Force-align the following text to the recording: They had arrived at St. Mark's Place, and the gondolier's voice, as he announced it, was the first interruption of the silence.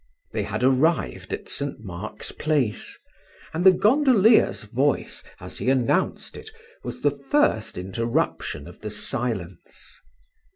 They 0.31 0.41
had 0.41 0.63
arrived 0.63 1.31
at 1.31 1.47
St. 1.47 1.79
Mark's 1.79 2.31
Place, 2.31 2.97
and 3.53 3.63
the 3.63 3.71
gondolier's 3.71 4.63
voice, 4.63 5.23
as 5.39 5.59
he 5.59 5.69
announced 5.69 6.35
it, 6.35 6.49
was 6.83 7.01
the 7.01 7.19
first 7.29 7.77
interruption 7.77 8.67
of 8.67 8.81
the 8.81 8.89
silence. 8.89 10.01